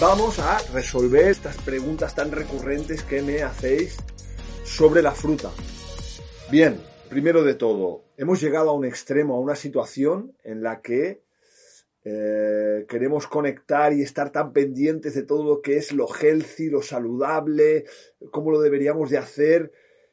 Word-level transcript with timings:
Vamos 0.00 0.38
a 0.38 0.58
resolver 0.72 1.26
estas 1.26 1.56
preguntas 1.56 2.14
tan 2.14 2.30
recurrentes 2.30 3.02
que 3.02 3.20
me 3.20 3.42
hacéis 3.42 3.96
sobre 4.62 5.02
la 5.02 5.10
fruta. 5.10 5.50
Bien, 6.52 6.80
primero 7.08 7.42
de 7.42 7.54
todo, 7.54 8.04
hemos 8.16 8.40
llegado 8.40 8.70
a 8.70 8.74
un 8.74 8.84
extremo, 8.84 9.34
a 9.34 9.40
una 9.40 9.56
situación 9.56 10.36
en 10.44 10.62
la 10.62 10.82
que 10.82 11.24
eh, 12.04 12.86
queremos 12.88 13.26
conectar 13.26 13.92
y 13.92 14.02
estar 14.02 14.30
tan 14.30 14.52
pendientes 14.52 15.16
de 15.16 15.24
todo 15.24 15.42
lo 15.42 15.62
que 15.62 15.78
es 15.78 15.90
lo 15.90 16.06
healthy, 16.06 16.70
lo 16.70 16.80
saludable, 16.80 17.84
cómo 18.30 18.52
lo 18.52 18.60
deberíamos 18.60 19.10
de 19.10 19.18
hacer, 19.18 19.72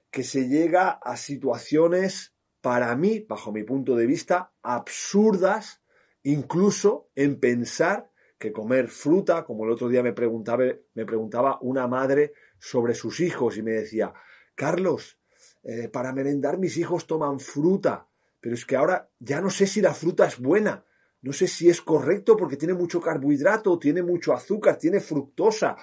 que 0.10 0.24
se 0.24 0.48
llega 0.50 0.90
a 0.90 1.16
situaciones, 1.16 2.34
para 2.60 2.96
mí, 2.96 3.24
bajo 3.30 3.52
mi 3.52 3.62
punto 3.62 3.96
de 3.96 4.08
vista, 4.08 4.52
absurdas, 4.64 5.84
incluso 6.24 7.12
en 7.14 7.40
pensar 7.40 8.10
que 8.46 8.54
comer 8.54 8.88
fruta, 8.90 9.44
como 9.44 9.66
el 9.66 9.72
otro 9.72 9.90
día 9.90 10.04
me 10.04 10.14
preguntaba, 10.14 10.66
me 10.94 11.06
preguntaba 11.06 11.58
una 11.62 11.88
madre 11.88 12.34
sobre 12.60 12.94
sus 12.94 13.20
hijos 13.20 13.58
y 13.58 13.64
me 13.64 13.72
decía, 13.72 14.14
Carlos, 14.54 15.18
eh, 15.64 15.90
para 15.90 16.14
merendar 16.14 16.60
mis 16.60 16.78
hijos 16.78 17.08
toman 17.08 17.40
fruta, 17.40 18.08
pero 18.40 18.54
es 18.54 18.66
que 18.66 18.76
ahora 18.76 19.10
ya 19.20 19.42
no 19.42 19.50
sé 19.50 19.66
si 19.66 19.82
la 19.82 19.96
fruta 19.96 20.28
es 20.28 20.38
buena, 20.40 20.86
no 21.24 21.34
sé 21.34 21.48
si 21.48 21.70
es 21.70 21.82
correcto 21.82 22.38
porque 22.38 22.56
tiene 22.56 22.76
mucho 22.76 23.02
carbohidrato, 23.02 23.80
tiene 23.80 24.04
mucho 24.04 24.32
azúcar, 24.32 24.78
tiene 24.78 25.00
fructosa. 25.00 25.76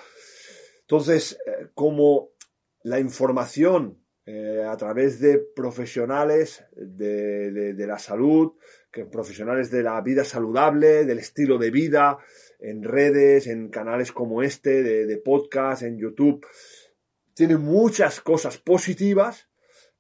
Entonces, 0.83 1.37
eh, 1.45 1.71
como 1.75 2.31
la 2.85 3.01
información 3.01 3.99
eh, 4.25 4.65
a 4.65 4.77
través 4.77 5.19
de 5.19 5.39
profesionales 5.39 6.65
de, 6.77 7.51
de, 7.51 7.75
de 7.75 7.87
la 7.89 7.99
salud, 7.99 8.53
que 8.93 9.07
profesionales 9.07 9.71
de 9.71 9.83
la 9.83 10.01
vida 10.01 10.23
saludable, 10.23 11.05
del 11.05 11.19
estilo 11.19 11.59
de 11.59 11.71
vida, 11.73 12.19
en 12.63 12.83
redes, 12.83 13.47
en 13.47 13.69
canales 13.69 14.13
como 14.13 14.43
este, 14.43 14.83
de, 14.83 15.07
de 15.07 15.17
podcast, 15.19 15.83
en 15.83 15.99
YouTube. 15.99 16.47
Tiene 17.35 17.57
muchas 17.57 18.21
cosas 18.21 18.59
positivas, 18.59 19.49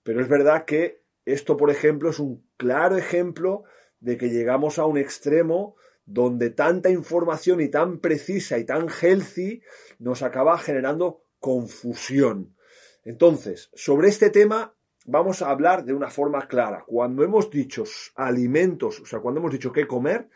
pero 0.02 0.20
es 0.20 0.28
verdad 0.28 0.64
que 0.64 1.02
esto, 1.24 1.56
por 1.56 1.70
ejemplo, 1.70 2.10
es 2.10 2.18
un 2.18 2.46
claro 2.56 2.96
ejemplo 2.96 3.64
de 4.00 4.16
que 4.16 4.30
llegamos 4.30 4.78
a 4.78 4.86
un 4.86 4.98
extremo 4.98 5.76
donde 6.04 6.50
tanta 6.50 6.90
información 6.90 7.60
y 7.60 7.68
tan 7.68 7.98
precisa 7.98 8.58
y 8.58 8.64
tan 8.64 8.88
healthy 8.88 9.62
nos 9.98 10.22
acaba 10.22 10.58
generando 10.58 11.24
confusión. 11.38 12.56
Entonces, 13.04 13.70
sobre 13.74 14.08
este 14.08 14.30
tema 14.30 14.74
vamos 15.04 15.42
a 15.42 15.50
hablar 15.50 15.84
de 15.84 15.94
una 15.94 16.10
forma 16.10 16.46
clara. 16.48 16.84
Cuando 16.86 17.24
hemos 17.24 17.50
dicho 17.50 17.84
alimentos, 18.14 19.00
o 19.00 19.06
sea, 19.06 19.20
cuando 19.20 19.40
hemos 19.40 19.52
dicho 19.52 19.72
qué 19.72 19.86
comer, 19.86 20.28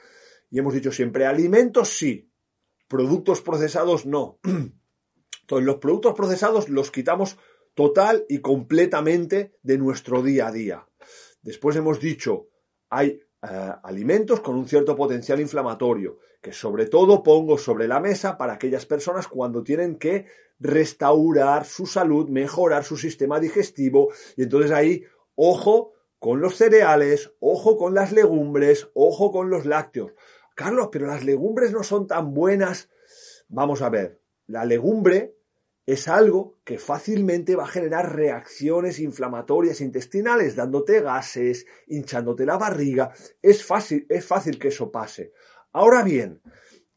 y 0.51 0.59
hemos 0.59 0.75
dicho 0.75 0.93
siempre 0.93 1.27
alimentos 1.27 1.91
sí, 1.91 2.31
productos 2.89 3.41
procesados 3.41 4.07
no. 4.07 4.39
Entonces, 5.43 5.67
los 5.67 5.77
productos 5.77 6.15
procesados 6.15 6.69
los 6.69 6.91
quitamos 6.91 7.37
total 7.75 8.25
y 8.29 8.39
completamente 8.39 9.55
de 9.62 9.79
nuestro 9.79 10.23
día 10.23 10.49
a 10.49 10.53
día. 10.53 10.89
Después 11.43 11.77
hemos 11.77 12.01
dicho, 12.01 12.49
hay 12.89 13.21
eh, 13.43 13.73
alimentos 13.85 14.41
con 14.41 14.56
un 14.56 14.67
cierto 14.67 14.97
potencial 14.97 15.41
inflamatorio, 15.41 16.19
que 16.41 16.53
sobre 16.53 16.87
todo 16.87 17.23
pongo 17.23 17.59
sobre 17.59 17.87
la 17.87 18.01
mesa 18.01 18.39
para 18.39 18.55
aquellas 18.55 18.87
personas 18.87 19.29
cuando 19.29 19.62
tienen 19.62 19.97
que 19.99 20.27
restaurar 20.59 21.65
su 21.65 21.87
salud, 21.87 22.29
mejorar 22.29 22.83
su 22.85 22.97
sistema 22.97 23.39
digestivo, 23.39 24.12
y 24.37 24.45
entonces 24.45 24.73
ahí, 24.73 25.05
ojo 25.35 25.93
con 26.19 26.41
los 26.41 26.56
cereales, 26.56 27.33
ojo 27.41 27.77
con 27.77 27.95
las 27.95 28.11
legumbres, 28.11 28.89
ojo 28.95 29.31
con 29.31 29.51
los 29.51 29.67
lácteos. 29.67 30.12
Carlos, 30.56 30.89
pero 30.91 31.06
las 31.06 31.22
legumbres 31.22 31.71
no 31.71 31.84
son 31.84 32.06
tan 32.06 32.33
buenas. 32.33 32.89
Vamos 33.49 33.83
a 33.83 33.91
ver, 33.91 34.21
la 34.47 34.65
legumbre 34.65 35.37
es 35.84 36.09
algo 36.09 36.59
que 36.65 36.78
fácilmente 36.78 37.55
va 37.55 37.65
a 37.65 37.69
generar 37.69 38.17
reacciones 38.17 38.99
inflamatorias 38.99 39.83
intestinales, 39.83 40.56
dándote 40.56 41.00
gases, 41.03 41.67
hinchándote 41.87 42.47
la 42.47 42.56
barriga. 42.56 43.12
Es 43.43 43.65
fácil, 43.65 44.06
es 44.09 44.25
fácil 44.25 44.59
que 44.59 44.69
eso 44.69 44.91
pase. 44.91 45.33
Ahora 45.72 46.03
bien, 46.03 46.41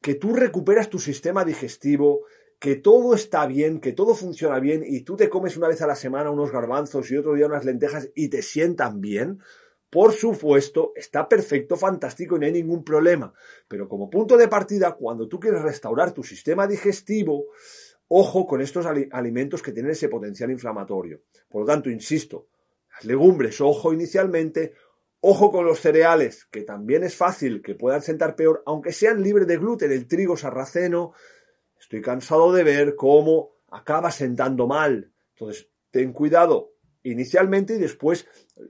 que 0.02 0.16
tú 0.16 0.34
recuperas 0.34 0.90
tu 0.90 0.98
sistema 0.98 1.44
digestivo, 1.44 2.22
que 2.60 2.78
todo 2.78 3.14
está 3.14 3.46
bien, 3.46 3.82
que 3.82 3.92
todo 3.92 4.16
funciona 4.16 4.60
bien 4.60 4.84
y 4.86 5.02
tú 5.02 5.18
te 5.18 5.30
comes 5.30 5.58
una 5.58 5.68
vez 5.68 5.82
a 5.82 5.88
la 5.88 5.96
semana 5.96 6.32
unos 6.32 6.52
garbanzos 6.52 7.12
y 7.12 7.18
otro 7.18 7.34
día 7.34 7.46
unas 7.46 7.66
lentejas 7.66 8.10
y 8.16 8.30
te 8.30 8.42
sientan 8.42 9.02
bien, 9.02 9.40
por 9.90 10.14
supuesto, 10.14 10.92
está 10.96 11.28
perfecto, 11.28 11.76
fantástico 11.76 12.36
y 12.36 12.40
no 12.40 12.46
hay 12.46 12.52
ningún 12.52 12.84
problema. 12.84 13.34
Pero 13.68 13.90
como 13.90 14.10
punto 14.10 14.38
de 14.38 14.48
partida, 14.48 14.94
cuando 14.94 15.28
tú 15.28 15.40
quieres 15.40 15.62
restaurar 15.62 16.14
tu 16.14 16.24
sistema 16.24 16.68
digestivo, 16.68 17.48
ojo 18.08 18.46
con 18.46 18.62
estos 18.62 18.86
alimentos 18.86 19.64
que 19.64 19.72
tienen 19.72 19.92
ese 19.92 20.10
potencial 20.10 20.52
inflamatorio. 20.52 21.22
Por 21.48 21.62
lo 21.62 21.68
tanto, 21.68 21.90
insisto, 21.90 22.48
las 22.92 23.06
legumbres, 23.06 23.62
ojo 23.62 23.92
inicialmente, 23.92 24.74
ojo 25.22 25.52
con 25.52 25.66
los 25.66 25.80
cereales, 25.80 26.46
que 26.52 26.62
también 26.62 27.04
es 27.04 27.16
fácil 27.16 27.62
que 27.64 27.74
puedan 27.74 28.04
sentar 28.04 28.36
peor, 28.36 28.62
aunque 28.68 28.94
sean 28.94 29.24
libres 29.24 29.48
de 29.48 29.58
gluten, 29.58 29.92
el 29.92 30.08
trigo 30.08 30.38
sarraceno, 30.38 31.14
estoy 31.80 32.02
cansado 32.02 32.54
de 32.54 32.64
ver 32.64 32.96
cómo 32.96 33.56
acaba 33.72 34.12
sentando 34.12 34.68
mal. 34.68 35.12
Entonces, 35.34 35.68
ten 35.90 36.14
cuidado 36.14 36.74
inicialmente 37.04 37.76
y 37.76 37.80
después, 37.80 38.28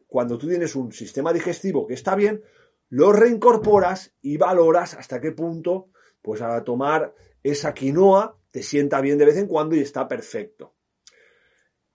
cuando 0.07 0.37
tú 0.37 0.47
tienes 0.47 0.75
un 0.75 0.91
sistema 0.91 1.33
digestivo 1.33 1.87
que 1.87 1.93
está 1.93 2.15
bien, 2.15 2.43
lo 2.89 3.11
reincorporas 3.11 4.13
y 4.21 4.37
valoras 4.37 4.95
hasta 4.95 5.21
qué 5.21 5.31
punto, 5.31 5.89
pues 6.21 6.41
a 6.41 6.63
tomar 6.63 7.13
esa 7.43 7.73
quinoa 7.73 8.37
te 8.51 8.63
sienta 8.63 8.99
bien 9.01 9.17
de 9.17 9.25
vez 9.25 9.37
en 9.37 9.47
cuando 9.47 9.75
y 9.75 9.79
está 9.79 10.07
perfecto. 10.07 10.75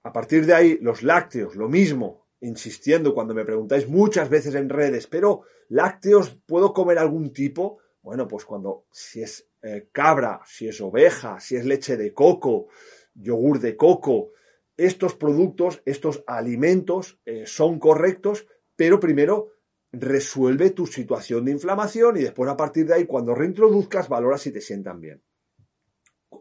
A 0.03 0.13
partir 0.13 0.47
de 0.47 0.55
ahí, 0.55 0.79
los 0.81 1.03
lácteos, 1.03 1.57
lo 1.57 1.69
mismo, 1.69 2.29
insistiendo 2.41 3.15
cuando 3.15 3.35
me 3.35 3.45
preguntáis 3.45 3.89
muchas 3.89 4.29
veces 4.29 4.55
en 4.55 4.69
redes, 4.69 5.07
pero 5.07 5.43
lácteos, 5.69 6.39
¿puedo 6.47 6.73
comer 6.73 6.99
algún 6.99 7.33
tipo? 7.33 7.79
Bueno, 8.03 8.29
pues 8.29 8.45
cuando, 8.45 8.87
si 8.93 9.23
es 9.23 9.49
eh, 9.63 9.89
cabra, 9.91 10.43
si 10.47 10.69
es 10.69 10.81
oveja, 10.81 11.41
si 11.41 11.57
es 11.57 11.65
leche 11.65 11.97
de 11.97 12.13
coco, 12.13 12.69
yogur 13.15 13.61
de 13.61 13.77
coco, 13.77 14.33
estos 14.77 15.15
productos, 15.15 15.83
estos 15.85 16.25
alimentos 16.27 17.21
eh, 17.25 17.45
son 17.47 17.79
correctos, 17.79 18.47
pero 18.77 19.01
primero 19.01 19.51
resuelve 19.93 20.71
tu 20.71 20.87
situación 20.87 21.45
de 21.45 21.53
inflamación 21.53 22.17
y 22.17 22.23
después 22.23 22.51
a 22.51 22.57
partir 22.57 22.87
de 22.87 22.95
ahí, 22.95 23.07
cuando 23.07 23.35
reintroduzcas, 23.35 24.09
valora 24.09 24.39
si 24.39 24.53
te 24.53 24.61
sientan 24.61 25.01
bien. 25.01 25.23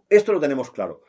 Esto 0.09 0.33
lo 0.33 0.39
tenemos 0.39 0.71
claro. 0.71 1.01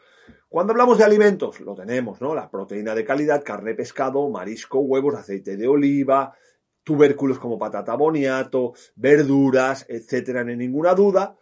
Cuando 0.48 0.72
hablamos 0.72 0.98
de 0.98 1.04
alimentos, 1.04 1.60
lo 1.60 1.74
tenemos, 1.74 2.20
¿no? 2.20 2.34
La 2.34 2.50
proteína 2.50 2.94
de 2.94 3.04
calidad, 3.04 3.42
carne, 3.42 3.74
pescado, 3.74 4.28
marisco, 4.28 4.78
huevos, 4.78 5.14
aceite 5.14 5.56
de 5.56 5.66
oliva, 5.66 6.36
tubérculos 6.84 7.38
como 7.38 7.58
patata 7.58 7.94
boniato, 7.96 8.74
verduras, 8.94 9.86
etcétera, 9.88 10.42
hay 10.42 10.56
ninguna 10.56 10.94
duda. 10.94 11.36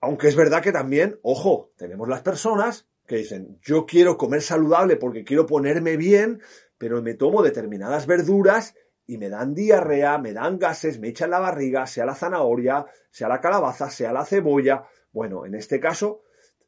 Aunque 0.00 0.28
es 0.28 0.36
verdad 0.36 0.62
que 0.62 0.70
también, 0.70 1.18
ojo, 1.22 1.72
tenemos 1.76 2.08
las 2.08 2.20
personas 2.22 2.86
que 3.06 3.16
dicen, 3.16 3.58
yo 3.62 3.86
quiero 3.86 4.16
comer 4.16 4.42
saludable 4.42 4.96
porque 4.96 5.24
quiero 5.24 5.46
ponerme 5.46 5.96
bien, 5.96 6.40
pero 6.78 7.02
me 7.02 7.14
tomo 7.14 7.42
determinadas 7.42 8.06
verduras 8.06 8.74
y 9.06 9.18
me 9.18 9.28
dan 9.28 9.54
diarrea, 9.54 10.18
me 10.18 10.32
dan 10.32 10.58
gases, 10.58 10.98
me 10.98 11.08
echan 11.08 11.30
la 11.30 11.38
barriga, 11.38 11.86
sea 11.86 12.04
la 12.04 12.14
zanahoria, 12.14 12.86
sea 13.10 13.28
la 13.28 13.40
calabaza, 13.40 13.88
sea 13.88 14.12
la 14.12 14.24
cebolla. 14.24 14.84
Bueno, 15.12 15.46
en 15.46 15.54
este 15.54 15.78
caso, 15.78 16.22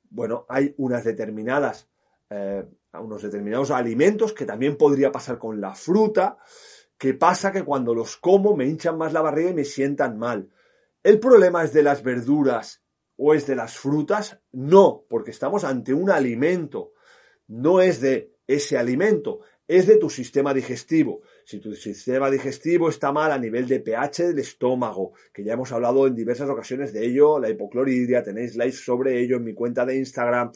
bueno, 0.08 0.46
hay 0.48 0.74
unas 0.78 1.04
determinadas, 1.04 1.88
eh, 2.30 2.64
unos 2.92 3.22
determinados 3.22 3.70
alimentos 3.70 4.32
que 4.32 4.46
también 4.46 4.76
podría 4.76 5.10
pasar 5.10 5.38
con 5.38 5.60
la 5.60 5.74
fruta, 5.74 6.38
que 6.96 7.14
pasa 7.14 7.52
que 7.52 7.64
cuando 7.64 7.94
los 7.94 8.16
como 8.16 8.56
me 8.56 8.66
hinchan 8.66 8.96
más 8.96 9.12
la 9.12 9.20
barriga 9.20 9.50
y 9.50 9.54
me 9.54 9.64
sientan 9.64 10.18
mal. 10.18 10.50
El 11.02 11.20
problema 11.20 11.64
es 11.64 11.72
de 11.72 11.82
las 11.82 12.02
verduras 12.02 12.82
o 13.18 13.34
es 13.34 13.46
de 13.46 13.56
las 13.56 13.76
frutas? 13.76 14.40
No, 14.52 15.04
porque 15.08 15.32
estamos 15.32 15.64
ante 15.64 15.92
un 15.92 16.10
alimento. 16.10 16.92
No 17.48 17.82
es 17.82 18.00
de 18.00 18.32
ese 18.46 18.78
alimento, 18.78 19.40
es 19.66 19.86
de 19.86 19.96
tu 19.96 20.08
sistema 20.08 20.54
digestivo. 20.54 21.20
si 21.44 21.60
tu 21.60 21.74
sistema 21.74 22.30
digestivo 22.30 22.88
está 22.88 23.12
mal 23.12 23.30
a 23.32 23.38
nivel 23.38 23.66
de 23.68 23.80
pH 23.80 24.28
del 24.28 24.38
estómago, 24.38 25.12
que 25.32 25.44
ya 25.44 25.52
hemos 25.52 25.70
hablado 25.72 26.06
en 26.06 26.14
diversas 26.14 26.48
ocasiones 26.48 26.92
de 26.92 27.06
ello, 27.06 27.38
la 27.38 27.50
hipocloridria, 27.50 28.22
tenéis 28.22 28.56
lives 28.56 28.82
sobre 28.82 29.20
ello 29.20 29.36
en 29.36 29.44
mi 29.44 29.54
cuenta 29.54 29.84
de 29.84 29.96
Instagram, 29.96 30.52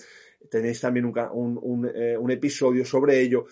tenéis 0.50 0.80
también 0.80 1.04
un, 1.04 1.90
eh, 1.94 2.16
un 2.16 2.30
episodio 2.30 2.84
sobre 2.84 3.20
ello, 3.20 3.44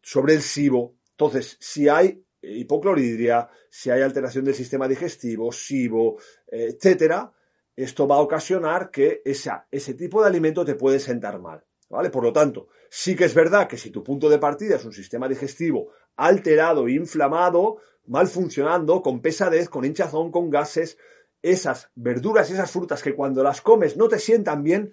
sobre 0.00 0.34
el 0.34 0.42
SIBO. 0.42 0.94
Entonces, 1.10 1.56
si 1.60 1.88
hay 1.88 2.22
hipocloridria, 2.40 3.48
si 3.70 3.90
hay 3.90 4.02
alteración 4.02 4.44
del 4.44 4.54
sistema 4.54 4.86
digestivo, 4.88 5.52
SIBO, 5.52 6.18
etcétera, 6.48 7.32
esto 7.76 8.06
va 8.06 8.16
a 8.16 8.20
ocasionar 8.20 8.90
que 8.90 9.22
ese 9.24 9.94
tipo 9.94 10.20
de 10.20 10.28
alimento 10.28 10.64
te 10.64 10.74
puede 10.74 11.00
sentar 11.00 11.40
mal. 11.40 11.64
¿Vale? 11.88 12.08
Por 12.08 12.24
lo 12.24 12.32
tanto, 12.32 12.68
sí 12.88 13.14
que 13.14 13.26
es 13.26 13.34
verdad 13.34 13.68
que 13.68 13.76
si 13.76 13.90
tu 13.90 14.02
punto 14.02 14.30
de 14.30 14.38
partida 14.38 14.76
es 14.76 14.84
un 14.86 14.94
sistema 14.94 15.28
digestivo 15.28 15.90
alterado, 16.16 16.88
inflamado, 16.88 17.76
mal 18.06 18.28
funcionando, 18.28 19.02
con 19.02 19.20
pesadez, 19.20 19.68
con 19.68 19.84
hinchazón, 19.84 20.32
con 20.32 20.48
gases, 20.48 20.96
esas 21.42 21.90
verduras 21.94 22.48
y 22.48 22.54
esas 22.54 22.70
frutas 22.70 23.02
que 23.02 23.14
cuando 23.14 23.42
las 23.42 23.60
comes 23.60 23.98
no 23.98 24.08
te 24.08 24.18
sientan 24.18 24.62
bien, 24.62 24.92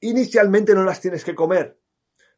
inicialmente 0.00 0.74
no 0.74 0.84
las 0.84 1.02
tienes 1.02 1.22
que 1.22 1.34
comer. 1.34 1.78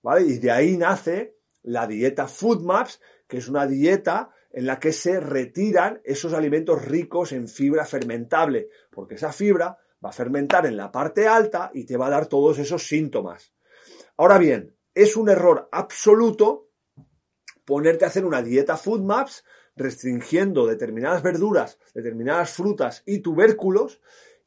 ¿Vale? 0.02 0.22
Y 0.22 0.38
de 0.38 0.50
ahí 0.50 0.76
nace 0.76 1.36
la 1.62 1.86
dieta 1.86 2.26
FoodMaps, 2.26 3.00
que 3.28 3.36
es 3.36 3.48
una 3.48 3.66
dieta 3.66 4.30
en 4.52 4.66
la 4.66 4.80
que 4.80 4.92
se 4.92 5.20
retiran 5.20 6.00
esos 6.04 6.32
alimentos 6.32 6.84
ricos 6.84 7.32
en 7.32 7.48
fibra 7.48 7.84
fermentable, 7.84 8.68
porque 8.90 9.14
esa 9.14 9.32
fibra 9.32 9.78
va 10.04 10.10
a 10.10 10.12
fermentar 10.12 10.66
en 10.66 10.76
la 10.76 10.90
parte 10.90 11.28
alta 11.28 11.70
y 11.72 11.84
te 11.84 11.96
va 11.96 12.08
a 12.08 12.10
dar 12.10 12.26
todos 12.26 12.58
esos 12.58 12.86
síntomas. 12.86 13.52
Ahora 14.16 14.38
bien, 14.38 14.74
es 14.94 15.16
un 15.16 15.28
error 15.28 15.68
absoluto 15.70 16.68
ponerte 17.64 18.04
a 18.04 18.08
hacer 18.08 18.24
una 18.24 18.42
dieta 18.42 18.76
FoodMaps 18.76 19.44
restringiendo 19.76 20.66
determinadas 20.66 21.22
verduras, 21.22 21.78
determinadas 21.94 22.50
frutas 22.52 23.02
y 23.06 23.20
tubérculos 23.20 24.00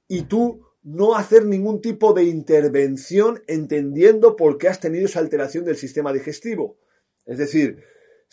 y 0.07 0.23
tú 0.23 0.67
no 0.83 1.15
hacer 1.15 1.45
ningún 1.45 1.81
tipo 1.81 2.13
de 2.13 2.25
intervención 2.25 3.41
entendiendo 3.47 4.35
por 4.35 4.57
qué 4.57 4.67
has 4.67 4.81
tenido 4.81 5.05
esa 5.05 5.19
alteración 5.19 5.63
del 5.63 5.77
sistema 5.77 6.11
digestivo. 6.11 6.77
Es 7.25 7.37
decir, 7.37 7.83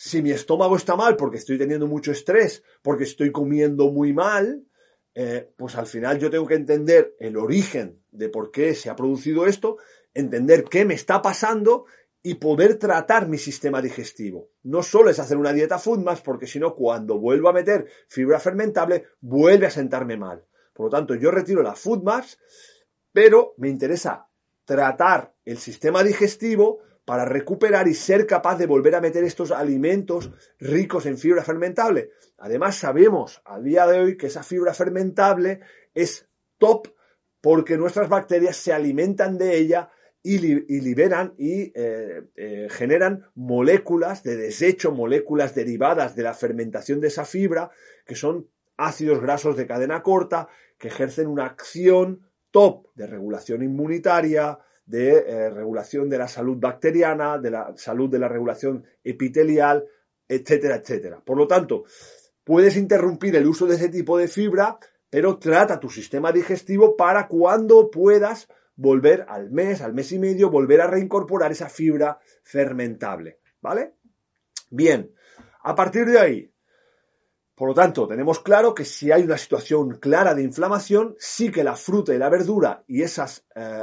si 0.03 0.23
mi 0.23 0.31
estómago 0.31 0.75
está 0.75 0.95
mal 0.95 1.15
porque 1.15 1.37
estoy 1.37 1.59
teniendo 1.59 1.85
mucho 1.85 2.11
estrés, 2.11 2.63
porque 2.81 3.03
estoy 3.03 3.31
comiendo 3.31 3.91
muy 3.91 4.13
mal, 4.13 4.65
eh, 5.13 5.51
pues 5.55 5.75
al 5.75 5.85
final 5.85 6.17
yo 6.17 6.31
tengo 6.31 6.47
que 6.47 6.55
entender 6.55 7.15
el 7.19 7.37
origen 7.37 8.01
de 8.09 8.27
por 8.27 8.49
qué 8.49 8.73
se 8.73 8.89
ha 8.89 8.95
producido 8.95 9.45
esto, 9.45 9.77
entender 10.15 10.63
qué 10.63 10.85
me 10.85 10.95
está 10.95 11.21
pasando 11.21 11.85
y 12.23 12.33
poder 12.35 12.79
tratar 12.79 13.27
mi 13.27 13.37
sistema 13.37 13.79
digestivo. 13.79 14.49
No 14.63 14.81
solo 14.81 15.11
es 15.11 15.19
hacer 15.19 15.37
una 15.37 15.53
dieta 15.53 15.77
FoodMaps, 15.77 16.21
porque 16.21 16.47
si 16.47 16.59
no, 16.59 16.73
cuando 16.73 17.19
vuelvo 17.19 17.49
a 17.49 17.53
meter 17.53 17.85
fibra 18.07 18.39
fermentable, 18.39 19.05
vuelve 19.19 19.67
a 19.67 19.71
sentarme 19.71 20.17
mal. 20.17 20.43
Por 20.73 20.87
lo 20.87 20.89
tanto, 20.89 21.13
yo 21.13 21.29
retiro 21.29 21.61
la 21.61 21.75
FoodMaps, 21.75 22.39
pero 23.13 23.53
me 23.57 23.69
interesa 23.69 24.27
tratar 24.65 25.35
el 25.45 25.59
sistema 25.59 26.01
digestivo 26.03 26.79
para 27.05 27.25
recuperar 27.25 27.87
y 27.87 27.93
ser 27.93 28.27
capaz 28.27 28.57
de 28.57 28.67
volver 28.67 28.95
a 28.95 29.01
meter 29.01 29.23
estos 29.23 29.51
alimentos 29.51 30.31
ricos 30.59 31.05
en 31.05 31.17
fibra 31.17 31.43
fermentable. 31.43 32.11
Además, 32.37 32.75
sabemos 32.75 33.41
a 33.45 33.59
día 33.59 33.87
de 33.87 33.99
hoy 33.99 34.17
que 34.17 34.27
esa 34.27 34.43
fibra 34.43 34.73
fermentable 34.73 35.61
es 35.93 36.27
top 36.57 36.87
porque 37.41 37.77
nuestras 37.77 38.07
bacterias 38.07 38.55
se 38.55 38.71
alimentan 38.71 39.37
de 39.37 39.57
ella 39.57 39.89
y, 40.23 40.37
liberan 40.37 41.33
y 41.37 41.71
eh, 41.73 42.23
eh, 42.35 42.67
generan 42.69 43.25
moléculas 43.33 44.21
de 44.21 44.37
desecho, 44.37 44.91
moléculas 44.91 45.55
derivadas 45.55 46.15
de 46.15 46.23
la 46.23 46.35
fermentación 46.35 47.01
de 47.01 47.07
esa 47.07 47.25
fibra, 47.25 47.71
que 48.05 48.15
son 48.15 48.47
ácidos 48.77 49.19
grasos 49.19 49.57
de 49.57 49.65
cadena 49.65 50.03
corta, 50.03 50.47
que 50.77 50.89
ejercen 50.89 51.27
una 51.27 51.45
acción 51.45 52.27
top 52.51 52.87
de 52.93 53.07
regulación 53.07 53.63
inmunitaria, 53.63 54.59
de 54.85 55.17
eh, 55.17 55.49
regulación 55.49 56.09
de 56.09 56.17
la 56.17 56.27
salud 56.27 56.57
bacteriana, 56.57 57.37
de 57.37 57.51
la 57.51 57.73
salud 57.77 58.09
de 58.09 58.19
la 58.19 58.27
regulación 58.27 58.85
epitelial, 59.03 59.85
etcétera, 60.27 60.77
etcétera. 60.77 61.21
Por 61.23 61.37
lo 61.37 61.47
tanto, 61.47 61.83
puedes 62.43 62.77
interrumpir 62.77 63.35
el 63.35 63.47
uso 63.47 63.65
de 63.65 63.75
ese 63.75 63.89
tipo 63.89 64.17
de 64.17 64.27
fibra, 64.27 64.77
pero 65.09 65.37
trata 65.37 65.79
tu 65.79 65.89
sistema 65.89 66.31
digestivo 66.31 66.95
para 66.95 67.27
cuando 67.27 67.89
puedas 67.91 68.47
volver 68.75 69.25
al 69.27 69.51
mes, 69.51 69.81
al 69.81 69.93
mes 69.93 70.11
y 70.11 70.19
medio, 70.19 70.49
volver 70.49 70.81
a 70.81 70.87
reincorporar 70.87 71.51
esa 71.51 71.69
fibra 71.69 72.19
fermentable. 72.43 73.39
¿Vale? 73.61 73.93
Bien, 74.69 75.13
a 75.63 75.75
partir 75.75 76.05
de 76.05 76.17
ahí, 76.19 76.50
por 77.61 77.67
lo 77.67 77.75
tanto, 77.75 78.07
tenemos 78.07 78.39
claro 78.39 78.73
que 78.73 78.83
si 78.83 79.11
hay 79.11 79.21
una 79.21 79.37
situación 79.37 79.99
clara 79.99 80.33
de 80.33 80.41
inflamación, 80.41 81.15
sí 81.19 81.51
que 81.51 81.63
la 81.63 81.75
fruta 81.75 82.11
y 82.11 82.17
la 82.17 82.27
verdura 82.27 82.83
y 82.87 83.03
eh, 83.03 83.07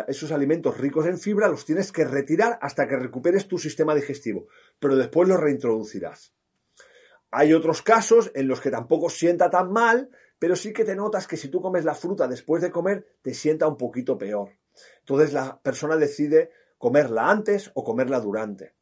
esos 0.08 0.32
alimentos 0.32 0.76
ricos 0.78 1.06
en 1.06 1.16
fibra 1.16 1.46
los 1.46 1.64
tienes 1.64 1.92
que 1.92 2.04
retirar 2.04 2.58
hasta 2.60 2.88
que 2.88 2.96
recuperes 2.96 3.46
tu 3.46 3.56
sistema 3.56 3.94
digestivo, 3.94 4.48
pero 4.80 4.96
después 4.96 5.28
los 5.28 5.38
reintroducirás. 5.38 6.34
Hay 7.30 7.54
otros 7.54 7.80
casos 7.82 8.32
en 8.34 8.48
los 8.48 8.60
que 8.60 8.72
tampoco 8.72 9.10
sienta 9.10 9.48
tan 9.48 9.70
mal, 9.70 10.10
pero 10.40 10.56
sí 10.56 10.72
que 10.72 10.84
te 10.84 10.96
notas 10.96 11.28
que 11.28 11.36
si 11.36 11.46
tú 11.46 11.62
comes 11.62 11.84
la 11.84 11.94
fruta 11.94 12.26
después 12.26 12.60
de 12.60 12.72
comer, 12.72 13.06
te 13.22 13.32
sienta 13.32 13.68
un 13.68 13.76
poquito 13.76 14.18
peor. 14.18 14.58
Entonces 14.98 15.32
la 15.32 15.60
persona 15.60 15.96
decide 15.96 16.50
comerla 16.78 17.30
antes 17.30 17.70
o 17.74 17.84
comerla 17.84 18.18
durante. 18.18 18.74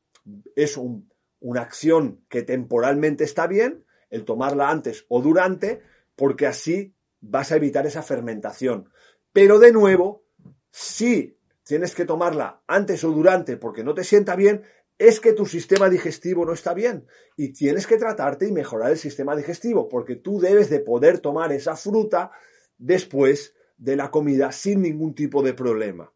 Es 0.54 0.78
una 0.78 1.60
acción 1.60 2.24
que 2.30 2.40
temporalmente 2.40 3.24
está 3.24 3.46
bien, 3.46 3.84
el 4.16 4.24
tomarla 4.24 4.70
antes 4.70 5.04
o 5.08 5.22
durante, 5.22 5.82
porque 6.16 6.46
así 6.46 6.94
vas 7.20 7.52
a 7.52 7.56
evitar 7.56 7.86
esa 7.86 8.02
fermentación. 8.02 8.90
Pero 9.32 9.58
de 9.58 9.72
nuevo, 9.72 10.24
si 10.70 11.38
tienes 11.62 11.94
que 11.94 12.04
tomarla 12.04 12.62
antes 12.66 13.04
o 13.04 13.10
durante 13.10 13.56
porque 13.56 13.84
no 13.84 13.94
te 13.94 14.04
sienta 14.04 14.34
bien, 14.36 14.62
es 14.98 15.20
que 15.20 15.32
tu 15.32 15.44
sistema 15.44 15.90
digestivo 15.90 16.46
no 16.46 16.52
está 16.52 16.72
bien 16.72 17.06
y 17.36 17.52
tienes 17.52 17.86
que 17.86 17.98
tratarte 17.98 18.48
y 18.48 18.52
mejorar 18.52 18.90
el 18.90 18.98
sistema 18.98 19.36
digestivo 19.36 19.88
porque 19.88 20.16
tú 20.16 20.40
debes 20.40 20.70
de 20.70 20.80
poder 20.80 21.18
tomar 21.18 21.52
esa 21.52 21.76
fruta 21.76 22.30
después 22.78 23.54
de 23.76 23.96
la 23.96 24.10
comida 24.10 24.52
sin 24.52 24.80
ningún 24.82 25.14
tipo 25.14 25.42
de 25.42 25.52
problema. 25.52 26.12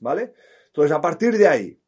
¿Vale? 0.00 0.34
Entonces, 0.66 0.92
a 0.92 1.00
partir 1.00 1.38
de 1.38 1.48
ahí, 1.48 1.80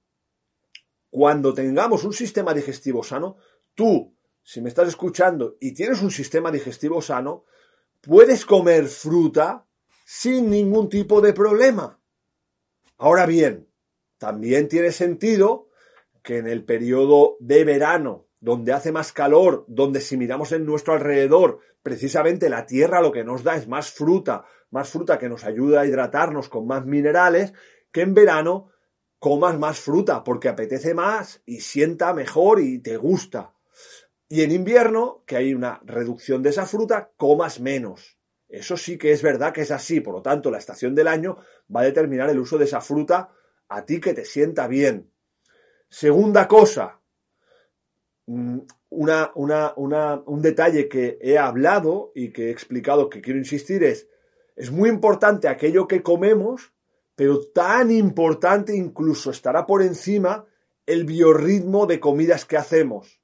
cuando 1.11 1.53
tengamos 1.53 2.05
un 2.05 2.13
sistema 2.13 2.55
digestivo 2.55 3.03
sano, 3.03 3.37
tú 3.75 4.17
si 4.43 4.61
me 4.61 4.69
estás 4.69 4.89
escuchando 4.89 5.57
y 5.61 5.73
tienes 5.73 6.03
un 6.03 6.11
sistema 6.11 6.51
digestivo 6.51 7.01
sano, 7.03 7.45
puedes 8.01 8.45
comer 8.45 8.87
fruta 8.87 9.67
sin 10.05 10.51
ningún 10.51 10.89
tipo 10.89 11.21
de 11.21 11.33
problema. 11.33 12.01
Ahora 12.99 13.27
bien, 13.27 13.69
también 14.19 14.69
tiene 14.69 14.93
sentido 14.93 15.69
que 16.23 16.39
en 16.39 16.47
el 16.47 16.65
periodo 16.65 17.37
de 17.41 17.65
verano, 17.65 18.27
donde 18.41 18.73
hace 18.73 18.93
más 18.93 19.13
calor, 19.13 19.65
donde 19.69 20.01
si 20.01 20.17
miramos 20.17 20.53
en 20.53 20.67
nuestro 20.67 20.95
alrededor, 20.95 21.61
precisamente 21.83 22.49
la 22.49 22.67
tierra 22.67 23.01
lo 23.01 23.13
que 23.13 23.25
nos 23.25 23.43
da 23.43 23.57
es 23.57 23.69
más 23.69 23.91
fruta, 23.91 24.45
más 24.71 24.89
fruta 24.89 25.19
que 25.19 25.29
nos 25.29 25.45
ayuda 25.45 25.81
a 25.83 25.87
hidratarnos 25.87 26.49
con 26.49 26.67
más 26.67 26.85
minerales, 26.85 27.53
que 27.93 28.03
en 28.03 28.15
verano 28.15 28.71
comas 29.19 29.59
más 29.59 29.79
fruta 29.79 30.25
porque 30.25 30.49
apetece 30.49 30.95
más 30.95 31.43
y 31.47 31.61
sienta 31.61 32.13
mejor 32.15 32.61
y 32.61 32.79
te 32.79 32.97
gusta. 32.97 33.55
Y 34.33 34.43
en 34.43 34.53
invierno, 34.53 35.25
que 35.27 35.37
hay 35.37 35.55
una 35.55 35.81
reducción 35.85 36.41
de 36.41 36.51
esa 36.51 36.65
fruta, 36.65 37.11
comas 37.17 37.59
menos. 37.59 38.17
Eso 38.49 38.77
sí 38.77 38.97
que 38.97 39.11
es 39.11 39.23
verdad 39.23 39.53
que 39.53 39.63
es 39.63 39.73
así. 39.73 40.01
Por 40.01 40.15
lo 40.15 40.23
tanto, 40.23 40.53
la 40.53 40.59
estación 40.59 40.95
del 40.95 41.09
año 41.09 41.39
va 41.75 41.81
a 41.81 41.85
determinar 41.85 42.31
el 42.31 42.39
uso 42.39 42.57
de 42.57 42.67
esa 42.67 42.81
fruta 42.81 43.33
a 43.69 43.85
ti 43.85 44.01
que 44.01 44.15
te 44.15 44.25
sienta 44.25 44.69
bien. 44.69 45.11
Segunda 45.89 46.47
cosa, 46.47 47.01
mm, 48.27 48.59
una, 48.91 49.33
un 49.35 50.43
detalle 50.43 50.89
que 50.89 51.19
he 51.21 51.37
hablado 51.37 52.13
y 52.15 52.33
que 52.33 52.47
he 52.47 52.51
explicado 52.53 53.11
que 53.11 53.21
quiero 53.21 53.41
insistir 53.41 53.83
es, 53.83 54.09
es 54.55 54.71
muy 54.71 54.91
importante 54.91 55.49
aquello 55.49 55.89
que 55.89 56.05
comemos, 56.05 56.73
pero 57.17 57.49
tan 57.49 57.91
importante 57.91 58.77
incluso 58.77 59.33
estará 59.33 59.67
por 59.67 59.83
encima 59.83 60.47
el 60.87 61.05
biorritmo 61.05 61.87
de 61.87 61.99
comidas 61.99 62.45
que 62.45 62.57
hacemos. 62.57 63.20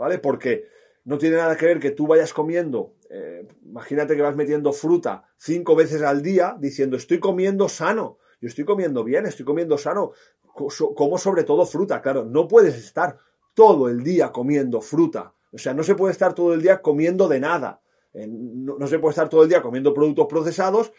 ¿Vale? 0.00 0.18
Porque 0.18 0.66
no 1.04 1.18
tiene 1.18 1.36
nada 1.36 1.56
que 1.56 1.66
ver 1.66 1.78
que 1.78 1.90
tú 1.90 2.06
vayas 2.06 2.32
comiendo, 2.32 2.94
eh, 3.10 3.46
imagínate 3.64 4.16
que 4.16 4.22
vas 4.22 4.34
metiendo 4.34 4.72
fruta 4.72 5.24
cinco 5.36 5.76
veces 5.76 6.00
al 6.02 6.22
día 6.22 6.56
diciendo 6.58 6.96
estoy 6.96 7.20
comiendo 7.20 7.68
sano, 7.68 8.18
yo 8.40 8.48
estoy 8.48 8.64
comiendo 8.64 9.04
bien, 9.04 9.26
estoy 9.26 9.44
comiendo 9.44 9.76
sano, 9.76 10.12
como 10.42 11.18
sobre 11.18 11.44
todo 11.44 11.66
fruta, 11.66 12.00
claro, 12.00 12.24
no 12.24 12.48
puedes 12.48 12.76
estar 12.76 13.18
todo 13.54 13.88
el 13.88 14.02
día 14.02 14.32
comiendo 14.32 14.80
fruta, 14.80 15.34
o 15.52 15.58
sea, 15.58 15.74
no 15.74 15.82
se 15.82 15.94
puede 15.94 16.12
estar 16.12 16.34
todo 16.34 16.54
el 16.54 16.62
día 16.62 16.80
comiendo 16.80 17.28
de 17.28 17.40
nada, 17.40 17.82
eh, 18.14 18.26
no 18.26 18.86
se 18.86 18.98
puede 18.98 19.10
estar 19.10 19.28
todo 19.28 19.42
el 19.42 19.50
día 19.50 19.60
comiendo 19.60 19.92
productos 19.92 20.26
procesados, 20.28 20.92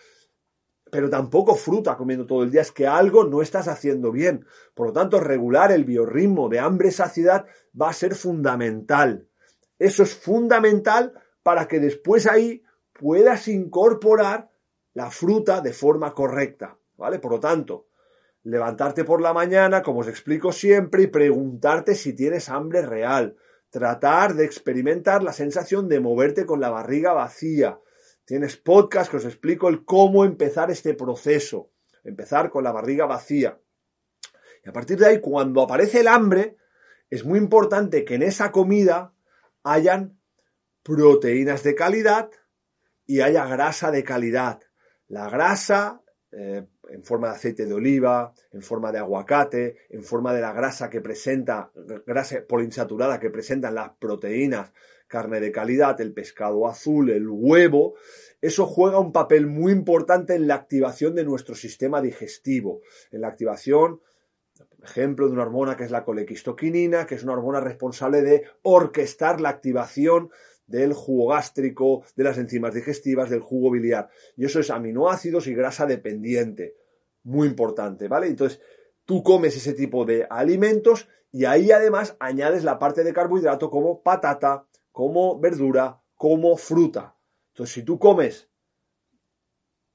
pero 0.92 1.10
tampoco 1.10 1.56
fruta 1.56 1.96
comiendo 1.96 2.26
todo 2.26 2.44
el 2.44 2.52
día, 2.52 2.62
es 2.62 2.72
que 2.72 2.86
algo 2.86 3.24
no 3.24 3.42
estás 3.42 3.68
haciendo 3.68 4.12
bien. 4.12 4.46
Por 4.76 4.88
lo 4.88 4.94
tanto, 4.94 5.20
regular 5.20 5.72
el 5.72 5.86
biorritmo 5.86 6.50
de 6.50 6.60
hambre-saciedad 6.60 7.46
va 7.80 7.90
a 7.90 7.94
ser 7.94 8.14
fundamental. 8.14 9.28
Eso 9.80 10.04
es 10.04 10.14
fundamental 10.14 11.14
para 11.42 11.68
que 11.68 11.80
después 11.80 12.28
ahí 12.28 12.62
puedas 12.94 13.48
incorporar 13.48 14.52
la 14.94 15.10
fruta 15.10 15.62
de 15.62 15.74
forma 15.74 16.14
correcta, 16.14 16.78
¿vale? 16.98 17.20
Por 17.20 17.32
lo 17.32 17.40
tanto, 17.40 17.88
levantarte 18.44 19.04
por 19.04 19.22
la 19.22 19.34
mañana, 19.34 19.82
como 19.82 20.02
os 20.02 20.08
explico 20.08 20.52
siempre, 20.52 21.04
y 21.04 21.08
preguntarte 21.08 21.96
si 21.96 22.14
tienes 22.14 22.50
hambre 22.50 22.82
real. 22.82 23.38
Tratar 23.70 24.36
de 24.36 24.44
experimentar 24.44 25.24
la 25.24 25.32
sensación 25.32 25.88
de 25.88 26.02
moverte 26.02 26.46
con 26.46 26.60
la 26.60 26.70
barriga 26.70 27.14
vacía. 27.14 27.80
Tienes 28.32 28.56
podcast 28.56 29.12
que 29.12 29.18
os 29.18 29.26
explico 29.26 29.68
el 29.68 29.84
cómo 29.84 30.24
empezar 30.24 30.72
este 30.72 30.94
proceso. 30.94 31.70
Empezar 32.06 32.50
con 32.50 32.64
la 32.64 32.72
barriga 32.72 33.06
vacía. 33.06 33.60
Y 34.64 34.70
a 34.70 34.72
partir 34.72 34.98
de 35.00 35.08
ahí, 35.08 35.20
cuando 35.20 35.62
aparece 35.62 36.00
el 36.00 36.08
hambre, 36.08 36.56
es 37.10 37.26
muy 37.26 37.38
importante 37.38 38.06
que 38.06 38.16
en 38.16 38.24
esa 38.24 38.54
comida 38.54 39.14
hayan 39.64 40.18
proteínas 40.82 41.62
de 41.64 41.76
calidad 41.76 42.32
y 43.06 43.20
haya 43.20 43.46
grasa 43.48 43.92
de 43.92 44.06
calidad. 44.06 44.62
La 45.10 45.30
grasa 45.30 46.02
eh, 46.32 46.66
en 46.88 47.04
forma 47.04 47.28
de 47.28 47.36
aceite 47.36 47.66
de 47.66 47.74
oliva, 47.74 48.34
en 48.54 48.62
forma 48.62 48.94
de 48.94 49.00
aguacate, 49.00 49.76
en 49.90 50.04
forma 50.04 50.34
de 50.34 50.40
la 50.40 50.54
grasa 50.54 50.90
que 50.90 51.02
presenta, 51.02 51.70
grasa 52.06 52.46
poliinsaturada 52.48 53.20
que 53.20 53.30
presentan 53.30 53.76
las 53.76 53.90
proteínas, 54.00 54.72
carne 55.12 55.42
de 55.42 55.52
calidad, 55.52 56.00
el 56.00 56.14
pescado 56.14 56.68
azul, 56.68 57.12
el 57.12 57.28
huevo, 57.30 57.96
eso 58.40 58.66
juega 58.66 58.98
un 58.98 59.12
papel 59.12 59.46
muy 59.46 59.74
importante 59.74 60.34
en 60.34 60.48
la 60.48 60.56
activación 60.56 61.14
de 61.14 61.26
nuestro 61.26 61.54
sistema 61.54 62.02
digestivo, 62.02 62.82
en 63.12 63.22
la 63.22 63.28
activación 63.28 64.00
por 64.82 64.90
ejemplo, 64.90 65.28
de 65.28 65.34
una 65.34 65.44
hormona 65.44 65.78
que 65.78 65.84
es 65.84 65.92
la 65.92 66.04
colequistoquinina, 66.04 67.06
que 67.06 67.16
es 67.16 67.24
una 67.24 67.34
hormona 67.34 67.60
responsable 67.60 68.24
de 68.24 68.46
orquestar 68.64 69.40
la 69.40 69.50
activación 69.50 70.32
del 70.66 70.94
jugo 70.94 71.30
gástrico, 71.30 72.04
de 72.16 72.24
las 72.24 72.38
enzimas 72.38 72.74
digestivas, 72.74 73.30
del 73.30 73.42
jugo 73.42 73.70
biliar. 73.72 74.10
Y 74.36 74.46
eso 74.46 74.60
es 74.60 74.72
aminoácidos 74.72 75.48
y 75.48 75.54
grasa 75.54 75.86
dependiente. 75.86 76.76
Muy 77.24 77.48
importante, 77.48 78.08
¿vale? 78.08 78.28
Entonces, 78.28 78.60
tú 79.06 79.22
comes 79.22 79.56
ese 79.56 79.74
tipo 79.74 80.06
de 80.06 80.26
alimentos 80.30 81.08
y 81.32 81.46
ahí 81.46 81.72
además 81.72 82.16
añades 82.20 82.64
la 82.64 82.80
parte 82.80 83.04
de 83.04 83.14
carbohidrato 83.14 83.70
como 83.70 84.02
patata, 84.02 84.66
como 84.92 85.40
verdura, 85.40 86.02
como 86.16 86.58
fruta. 86.58 87.16
Entonces, 87.54 87.74
si 87.74 87.84
tú 87.84 88.00
comes 88.00 88.50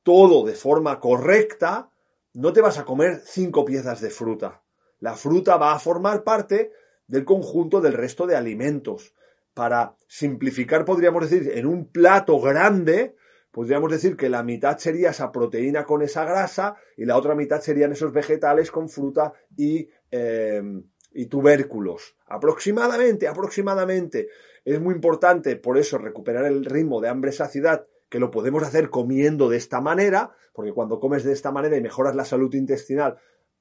todo 0.02 0.46
de 0.46 0.54
forma 0.54 1.00
correcta, 1.00 1.90
no 2.34 2.52
te 2.52 2.60
vas 2.60 2.78
a 2.78 2.84
comer 2.84 3.22
cinco 3.24 3.64
piezas 3.64 4.00
de 4.00 4.10
fruta. 4.10 4.62
La 5.00 5.14
fruta 5.14 5.56
va 5.56 5.72
a 5.72 5.78
formar 5.78 6.22
parte 6.22 6.72
del 7.06 7.24
conjunto 7.24 7.80
del 7.80 7.94
resto 7.94 8.26
de 8.26 8.36
alimentos 8.36 9.14
para 9.54 9.96
simplificar, 10.06 10.84
podríamos 10.84 11.28
decir, 11.28 11.50
en 11.56 11.66
un 11.66 11.90
plato 11.90 12.38
grande, 12.40 13.16
podríamos 13.50 13.90
decir 13.90 14.16
que 14.16 14.28
la 14.28 14.42
mitad 14.42 14.76
sería 14.76 15.10
esa 15.10 15.32
proteína 15.32 15.84
con 15.84 16.02
esa 16.02 16.24
grasa 16.24 16.76
y 16.96 17.06
la 17.06 17.16
otra 17.16 17.34
mitad 17.34 17.60
serían 17.60 17.92
esos 17.92 18.12
vegetales 18.12 18.70
con 18.70 18.90
fruta 18.90 19.32
y, 19.56 19.88
em, 20.10 20.84
y 21.10 21.26
tubérculos. 21.26 22.16
Aproximadamente, 22.26 23.28
aproximadamente. 23.28 24.28
Es 24.66 24.80
muy 24.80 24.96
importante, 24.96 25.54
por 25.54 25.78
eso, 25.78 25.96
recuperar 25.96 26.44
el 26.44 26.64
ritmo 26.64 27.00
de 27.00 27.08
hambre-saciedad, 27.08 27.86
que 28.08 28.18
lo 28.18 28.32
podemos 28.32 28.64
hacer 28.64 28.90
comiendo 28.90 29.48
de 29.48 29.58
esta 29.58 29.80
manera, 29.80 30.32
porque 30.52 30.72
cuando 30.72 30.98
comes 30.98 31.22
de 31.22 31.32
esta 31.32 31.52
manera 31.52 31.76
y 31.76 31.80
mejoras 31.80 32.16
la 32.16 32.24
salud 32.24 32.52
intestinal, 32.52 33.16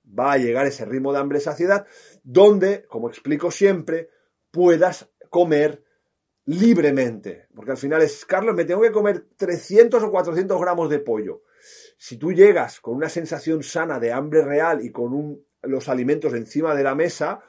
va 0.07 0.31
a 0.31 0.37
llegar 0.39 0.65
ese 0.65 0.83
ritmo 0.83 1.13
de 1.13 1.19
hambre-saciedad, 1.19 1.85
donde, 2.23 2.85
como 2.87 3.07
explico 3.07 3.51
siempre, 3.51 4.09
puedas 4.49 5.11
comer 5.29 5.83
libremente. 6.45 7.49
Porque 7.53 7.71
al 7.71 7.77
final 7.77 8.01
es, 8.01 8.25
Carlos, 8.25 8.55
me 8.55 8.65
tengo 8.65 8.81
que 8.81 8.91
comer 8.91 9.27
300 9.37 10.01
o 10.01 10.09
400 10.09 10.59
gramos 10.59 10.89
de 10.89 10.97
pollo. 10.97 11.43
Si 11.99 12.17
tú 12.17 12.31
llegas 12.31 12.79
con 12.79 12.95
una 12.95 13.09
sensación 13.09 13.61
sana 13.61 13.99
de 13.99 14.11
hambre 14.11 14.43
real 14.43 14.83
y 14.83 14.91
con 14.91 15.39
los 15.61 15.87
alimentos 15.87 16.33
encima 16.33 16.73
de 16.73 16.83
la 16.83 16.95
mesa, 16.95 17.43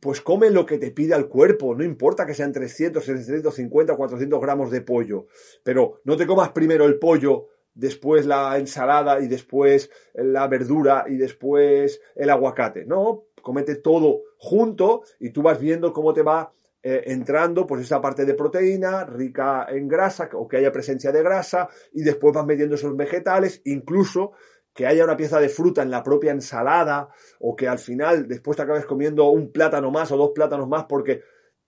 pues 0.00 0.20
come 0.20 0.50
lo 0.50 0.64
que 0.64 0.78
te 0.78 0.90
pida 0.90 1.16
el 1.16 1.28
cuerpo, 1.28 1.74
no 1.74 1.84
importa 1.84 2.26
que 2.26 2.34
sean 2.34 2.52
300, 2.52 3.04
350 3.04 3.92
o 3.92 3.96
400 3.96 4.40
gramos 4.40 4.70
de 4.70 4.80
pollo, 4.80 5.26
pero 5.62 6.00
no 6.04 6.16
te 6.16 6.26
comas 6.26 6.50
primero 6.50 6.86
el 6.86 6.98
pollo, 6.98 7.48
después 7.74 8.26
la 8.26 8.56
ensalada 8.58 9.20
y 9.20 9.28
después 9.28 9.90
la 10.14 10.46
verdura 10.48 11.04
y 11.08 11.16
después 11.16 12.00
el 12.14 12.30
aguacate, 12.30 12.84
no, 12.86 13.24
comete 13.42 13.76
todo 13.76 14.22
junto 14.38 15.02
y 15.18 15.30
tú 15.30 15.42
vas 15.42 15.60
viendo 15.60 15.92
cómo 15.92 16.12
te 16.12 16.22
va 16.22 16.52
eh, 16.82 17.02
entrando 17.06 17.66
pues 17.66 17.82
esa 17.82 18.00
parte 18.00 18.24
de 18.24 18.32
proteína 18.32 19.04
rica 19.04 19.66
en 19.68 19.86
grasa 19.86 20.30
o 20.32 20.48
que 20.48 20.56
haya 20.56 20.72
presencia 20.72 21.12
de 21.12 21.22
grasa 21.22 21.68
y 21.92 22.02
después 22.02 22.34
vas 22.34 22.46
metiendo 22.46 22.74
esos 22.74 22.96
vegetales, 22.96 23.60
incluso 23.66 24.32
que 24.72 24.86
haya 24.86 25.04
una 25.04 25.16
pieza 25.16 25.40
de 25.40 25.48
fruta 25.48 25.82
en 25.82 25.90
la 25.90 26.02
propia 26.02 26.32
ensalada 26.32 27.08
o 27.40 27.56
que 27.56 27.68
al 27.68 27.78
final 27.78 28.28
después 28.28 28.56
te 28.56 28.62
acabes 28.62 28.86
comiendo 28.86 29.28
un 29.30 29.52
plátano 29.52 29.90
más 29.90 30.10
o 30.12 30.16
dos 30.16 30.30
plátanos 30.34 30.68
más 30.68 30.84
porque 30.84 31.22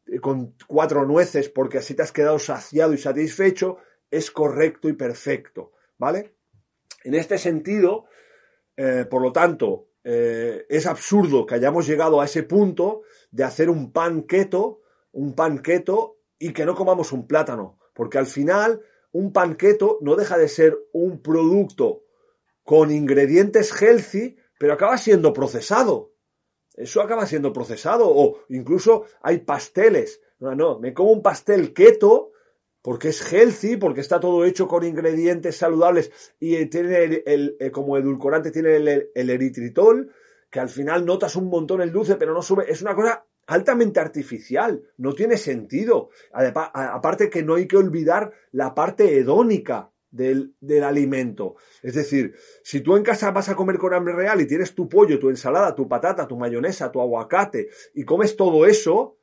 eh, 0.07 0.21
con 0.21 0.55
cuatro 0.67 1.05
nueces 1.05 1.49
porque 1.49 1.79
así 1.79 1.95
te 1.95 2.03
has 2.03 2.13
quedado 2.13 2.39
saciado 2.39 2.93
y 2.93 2.99
satisfecho, 2.99 3.79
es 4.11 4.31
correcto 4.31 4.89
y 4.89 4.93
perfecto, 4.93 5.73
¿vale? 5.99 6.35
En 7.05 7.15
este 7.15 7.39
sentido, 7.39 8.05
eh, 8.77 9.07
por 9.11 9.23
lo 9.23 9.33
tanto, 9.33 9.89
es 10.05 10.87
absurdo 10.87 11.47
que 11.47 11.55
hayamos 11.55 11.87
llegado 11.87 12.21
a 12.21 12.25
ese 12.25 12.43
punto 12.43 13.03
de 13.31 13.45
hacer 13.45 13.71
un 13.71 13.93
pan 13.93 14.27
un 15.13 15.35
panqueto 15.35 16.19
y 16.39 16.53
que 16.53 16.67
no 16.67 16.75
comamos 16.75 17.13
un 17.13 17.29
plátano, 17.29 17.79
porque 17.95 18.19
al 18.19 18.27
final 18.27 18.83
un 19.13 19.33
panqueto 19.33 19.99
no 20.01 20.17
deja 20.17 20.39
de 20.39 20.49
ser 20.49 20.77
un 20.93 21.23
producto 21.23 22.02
con 22.63 22.91
ingredientes 22.91 23.73
healthy, 23.81 24.37
pero 24.59 24.75
acaba 24.75 24.99
siendo 24.99 25.33
procesado. 25.33 26.13
Eso 26.75 27.03
acaba 27.03 27.27
siendo 27.27 27.53
procesado 27.53 28.09
o 28.09 28.39
incluso 28.49 29.05
hay 29.23 29.39
pasteles. 29.39 30.21
No, 30.39 30.55
no, 30.55 30.79
me 30.79 30.95
como 30.95 31.13
un 31.13 31.23
pastel 31.23 31.73
keto 31.73 32.33
porque 32.83 33.09
es 33.09 33.33
healthy, 33.33 33.77
porque 33.77 34.01
está 34.01 34.19
todo 34.19 34.45
hecho 34.45 34.67
con 34.67 34.85
ingredientes 34.85 35.57
saludables 35.57 36.11
y 36.41 36.67
tiene 36.67 37.23
el, 37.27 37.57
eh, 37.61 37.71
como 37.71 37.97
edulcorante 37.97 38.51
tiene 38.51 38.77
el, 38.77 39.11
el 39.15 39.31
eritritol, 39.31 40.13
que 40.51 40.59
al 40.59 40.69
final 40.69 41.07
notas 41.07 41.37
un 41.37 41.49
montón 41.49 41.81
el 41.81 41.93
dulce, 41.93 42.17
pero 42.17 42.35
no 42.35 42.43
sube. 42.43 42.71
Es 42.71 42.83
una 42.83 42.97
cosa 42.97 43.25
altamente 43.47 44.01
artificial, 44.01 44.83
no 44.97 45.15
tiene 45.15 45.37
sentido. 45.37 46.11
Aparte 46.33 47.31
que 47.31 47.43
no 47.43 47.55
hay 47.55 47.69
que 47.69 47.77
olvidar 47.77 48.33
la 48.51 48.75
parte 48.75 49.17
hedónica 49.17 49.92
del, 50.13 50.55
del, 50.61 50.85
alimento. 50.85 51.57
Es 51.83 51.95
decir, 51.95 52.37
si 52.63 52.81
tú 52.81 52.97
en 52.97 53.03
casa 53.03 53.33
vas 53.33 53.49
a 53.49 53.57
comer 53.57 53.79
con 53.79 53.93
hambre 53.93 54.15
real 54.15 54.41
y 54.41 54.47
tienes 54.47 54.75
tu 54.75 54.89
pollo, 54.89 55.19
tu 55.19 55.31
ensalada, 55.31 55.75
tu 55.75 55.89
patata, 55.89 56.29
tu 56.29 56.37
mayonesa, 56.37 56.93
tu 56.93 57.01
aguacate 57.01 57.71
y 57.95 58.05
comes 58.05 58.37
todo 58.37 58.67
eso, 58.67 59.19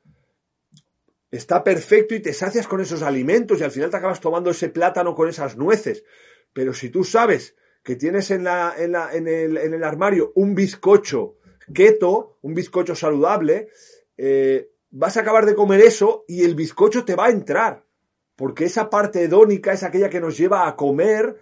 está 1.30 1.64
perfecto 1.64 2.14
y 2.14 2.20
te 2.20 2.34
sacias 2.34 2.66
con 2.66 2.80
esos 2.80 3.02
alimentos 3.02 3.60
y 3.60 3.64
al 3.64 3.70
final 3.70 3.88
te 3.88 3.96
acabas 3.96 4.20
tomando 4.20 4.50
ese 4.50 4.68
plátano 4.68 5.14
con 5.14 5.28
esas 5.28 5.56
nueces. 5.56 6.04
Pero 6.52 6.74
si 6.74 6.90
tú 6.90 7.04
sabes 7.04 7.56
que 7.82 7.96
tienes 7.96 8.30
en, 8.30 8.44
la, 8.44 8.74
en, 8.76 8.92
la, 8.92 9.14
en, 9.14 9.28
el, 9.28 9.56
en 9.56 9.72
el 9.72 9.84
armario 9.84 10.32
un 10.34 10.54
bizcocho 10.54 11.36
keto, 11.72 12.38
un 12.42 12.54
bizcocho 12.54 12.94
saludable, 12.94 13.68
eh, 14.16 14.72
vas 14.90 15.16
a 15.16 15.20
acabar 15.20 15.46
de 15.46 15.54
comer 15.54 15.80
eso 15.80 16.24
y 16.26 16.42
el 16.42 16.54
bizcocho 16.54 17.04
te 17.04 17.14
va 17.14 17.26
a 17.26 17.30
entrar. 17.30 17.86
Porque 18.40 18.64
esa 18.64 18.88
parte 18.88 19.24
hedónica 19.24 19.74
es 19.74 19.82
aquella 19.82 20.08
que 20.08 20.18
nos 20.18 20.38
lleva 20.38 20.66
a 20.66 20.74
comer 20.74 21.36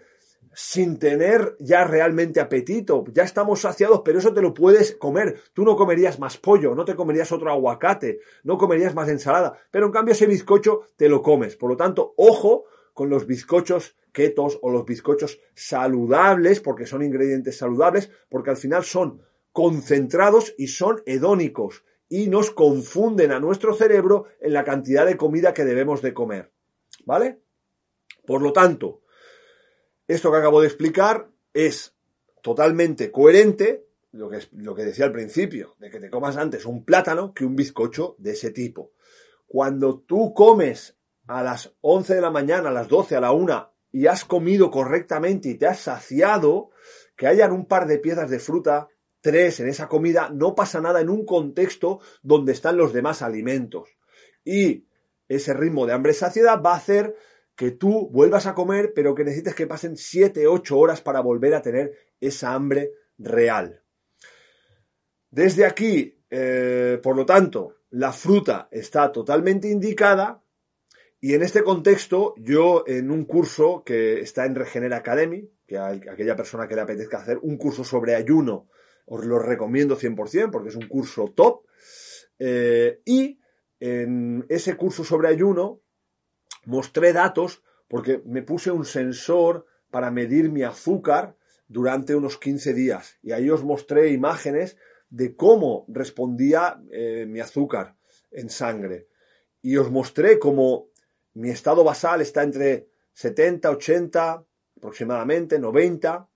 sin 0.53 0.99
tener 0.99 1.55
ya 1.61 1.85
realmente 1.85 2.41
apetito. 2.41 3.05
Ya 3.13 3.23
estamos 3.23 3.61
saciados, 3.61 4.03
pero 4.05 4.19
eso 4.19 4.35
te 4.35 4.43
lo 4.43 4.53
puedes 4.53 4.97
comer. 4.97 5.41
Tú 5.53 5.63
no 5.63 5.77
comerías 5.77 6.19
más 6.19 6.39
pollo, 6.39 6.75
no 6.75 6.85
te 6.85 6.97
comerías 6.97 7.31
otro 7.31 7.53
aguacate, 7.53 8.19
no 8.43 8.59
comerías 8.59 8.97
más 8.97 9.09
ensalada, 9.09 9.57
pero 9.71 9.87
en 9.87 9.93
cambio 9.93 10.11
ese 10.11 10.27
bizcocho 10.27 10.81
te 10.97 11.09
lo 11.09 11.23
comes. 11.23 11.55
Por 11.55 11.71
lo 11.71 11.77
tanto, 11.77 12.15
ojo 12.17 12.65
con 12.95 13.11
los 13.11 13.29
bizcochos 13.29 13.97
ketos 14.11 14.59
o 14.61 14.69
los 14.69 14.85
bizcochos 14.85 15.39
saludables, 15.55 16.59
porque 16.59 16.85
son 16.85 17.05
ingredientes 17.05 17.59
saludables, 17.59 18.11
porque 18.29 18.51
al 18.51 18.57
final 18.57 18.83
son 18.83 19.23
concentrados 19.53 20.53
y 20.59 20.67
son 20.67 21.01
hedónicos 21.07 21.85
y 22.09 22.27
nos 22.27 22.51
confunden 22.51 23.31
a 23.31 23.39
nuestro 23.39 23.73
cerebro 23.73 24.25
en 24.41 24.53
la 24.53 24.65
cantidad 24.65 25.07
de 25.07 25.17
comida 25.17 25.55
que 25.55 25.65
debemos 25.65 26.03
de 26.03 26.13
comer. 26.13 26.58
¿Vale? 27.09 27.41
Por 28.27 28.43
lo 28.43 28.53
tanto, 28.53 29.01
esto 30.07 30.31
que 30.31 30.37
acabo 30.37 30.61
de 30.61 30.67
explicar 30.67 31.31
es 31.55 31.95
totalmente 32.43 33.11
coherente, 33.11 33.87
lo 34.13 34.29
que, 34.29 34.41
lo 34.53 34.75
que 34.75 34.85
decía 34.85 35.07
al 35.07 35.13
principio, 35.13 35.75
de 35.79 35.89
que 35.89 36.01
te 36.01 36.11
comas 36.11 36.37
antes 36.37 36.67
un 36.67 36.85
plátano 36.85 37.33
que 37.33 37.47
un 37.47 37.57
bizcocho 37.57 38.15
de 38.19 38.33
ese 38.33 38.51
tipo. 38.51 38.93
Cuando 39.47 40.01
tú 40.01 40.35
comes 40.35 40.99
a 41.29 41.43
las 41.43 41.75
11 41.81 42.17
de 42.17 42.21
la 42.21 42.31
mañana, 42.31 42.69
a 42.69 42.73
las 42.73 42.89
12, 42.89 43.17
a 43.17 43.23
la 43.23 43.33
1 43.33 43.73
y 43.91 44.07
has 44.07 44.27
comido 44.27 44.71
correctamente 44.71 45.49
y 45.49 45.55
te 45.55 45.67
has 45.67 45.81
saciado, 45.81 46.73
que 47.17 47.27
hayan 47.27 47.53
un 47.53 47.65
par 47.65 47.87
de 47.87 47.99
piezas 47.99 48.29
de 48.29 48.39
fruta 48.39 48.89
tres 49.23 49.61
en 49.61 49.69
esa 49.69 49.89
comida, 49.89 50.29
no 50.29 50.55
pasa 50.55 50.83
nada 50.83 51.01
en 51.01 51.09
un 51.09 51.25
contexto 51.25 52.01
donde 52.21 52.53
están 52.53 52.77
los 52.77 52.93
demás 52.93 53.23
alimentos. 53.23 53.89
Y 54.45 54.88
ese 55.29 55.55
ritmo 55.55 55.87
de 55.87 55.93
hambre-saciedad 55.93 56.63
va 56.63 56.73
a 56.73 56.79
hacer 56.79 57.15
que 57.55 57.73
tú 57.73 58.09
vuelvas 58.11 58.47
a 58.47 58.55
comer, 58.55 58.93
pero 58.95 59.15
que 59.15 59.25
necesites 59.25 59.55
que 59.55 59.67
pasen 59.67 59.97
7, 59.97 60.47
8 60.47 60.79
horas 60.79 61.01
para 61.01 61.21
volver 61.21 61.55
a 61.55 61.63
tener 61.63 61.93
esa 62.21 62.55
hambre 62.55 62.93
real. 63.19 63.83
Desde 65.31 65.67
aquí, 65.67 66.23
eh, 66.31 67.01
por 67.03 67.17
lo 67.17 67.27
tanto, 67.27 67.77
la 67.91 68.13
fruta 68.13 68.69
está 68.71 69.11
totalmente 69.11 69.69
indicada 69.69 70.43
y 71.21 71.35
en 71.35 71.43
este 71.43 71.65
contexto 71.65 72.35
yo 72.39 72.85
en 72.87 73.11
un 73.11 73.25
curso 73.25 73.83
que 73.85 74.21
está 74.21 74.47
en 74.47 74.55
Regenera 74.55 74.99
Academy, 74.99 75.51
que 75.67 75.79
hay 75.79 76.01
aquella 76.11 76.37
persona 76.37 76.69
que 76.69 76.77
le 76.77 76.83
apetezca 76.83 77.19
hacer 77.19 77.39
un 77.43 77.57
curso 77.57 77.83
sobre 77.83 78.15
ayuno, 78.15 78.69
os 79.07 79.25
lo 79.25 79.39
recomiendo 79.39 79.99
100% 79.99 80.51
porque 80.51 80.69
es 80.69 80.77
un 80.77 80.87
curso 80.87 81.33
top. 81.35 81.65
Eh, 82.39 83.01
y 83.05 83.41
en 83.81 84.47
ese 84.49 84.77
curso 84.77 85.05
sobre 85.05 85.29
ayuno 85.29 85.81
mostré 86.65 87.13
datos 87.13 87.63
porque 87.89 88.23
me 88.27 88.43
puse 88.43 88.71
un 88.71 88.85
sensor 88.85 89.67
para 89.91 90.11
medir 90.11 90.51
mi 90.51 90.63
azúcar 90.63 91.37
durante 91.67 92.15
unos 92.15 92.39
15 92.39 92.75
días. 92.75 93.19
Y 93.23 93.33
ahí 93.33 93.49
os 93.51 93.65
mostré 93.65 94.11
imágenes 94.11 94.77
de 95.09 95.35
cómo 95.37 95.87
respondía 95.89 96.83
eh, 96.91 97.27
mi 97.27 97.41
azúcar 97.41 97.97
en 98.31 98.51
sangre. 98.51 99.09
Y 99.63 99.77
os 99.77 99.91
mostré 99.91 100.39
cómo 100.39 100.91
mi 101.35 101.51
estado 101.51 101.85
basal 101.85 102.21
está 102.21 102.43
entre 102.43 102.89
70, 103.15 103.71
80, 103.71 104.45
aproximadamente 104.77 105.59
90 105.59 106.29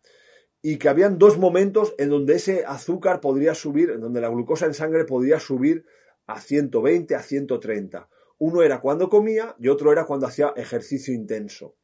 y 0.62 0.78
que 0.78 0.88
habían 0.88 1.18
dos 1.18 1.38
momentos 1.38 1.94
en 1.98 2.10
donde 2.10 2.36
ese 2.36 2.64
azúcar 2.64 3.20
podría 3.20 3.54
subir, 3.54 3.90
en 3.90 4.00
donde 4.00 4.20
la 4.20 4.28
glucosa 4.28 4.66
en 4.66 4.74
sangre 4.74 5.04
podría 5.04 5.40
subir 5.40 5.84
a 6.32 6.40
120, 6.40 7.14
a 7.14 7.22
130. 7.22 8.08
Uno 8.38 8.62
era 8.62 8.80
cuando 8.80 9.08
comía 9.08 9.54
y 9.58 9.68
otro 9.68 9.92
era 9.92 10.04
cuando 10.04 10.26
hacía 10.26 10.52
ejercicio 10.56 11.14
intenso. 11.14 11.76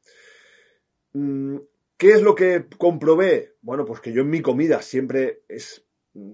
Mm, 1.13 1.57
¿Qué 1.97 2.13
es 2.13 2.23
lo 2.23 2.35
que 2.35 2.67
comprobé? 2.79 3.57
Bueno, 3.61 3.85
pues 3.85 4.01
que 4.01 4.13
yo 4.13 4.23
en 4.23 4.31
mi 4.31 4.41
comida 4.41 4.83
siempre 4.83 5.43
es 5.49 5.85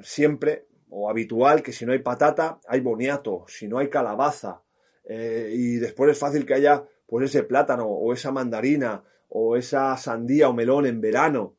siempre 0.02 0.66
o 0.90 1.08
habitual 1.10 1.62
que 1.62 1.72
si 1.72 1.86
no 1.86 1.92
hay 1.92 2.00
patata 2.00 2.60
hay 2.68 2.80
boniato, 2.80 3.44
si 3.48 3.66
no 3.66 3.78
hay 3.78 3.88
calabaza 3.88 4.62
eh, 5.04 5.50
y 5.52 5.76
después 5.76 6.10
es 6.12 6.18
fácil 6.18 6.44
que 6.44 6.54
haya 6.54 6.86
pues 7.06 7.24
ese 7.24 7.42
plátano 7.42 7.86
o 7.86 8.12
esa 8.12 8.30
mandarina 8.30 9.04
o 9.28 9.56
esa 9.56 9.96
sandía 9.96 10.48
o 10.48 10.52
melón 10.52 10.86
en 10.86 11.00
verano. 11.00 11.56